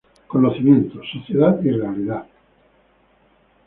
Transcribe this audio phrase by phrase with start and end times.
[0.25, 2.25] Conocimiento, sociedad y realidad.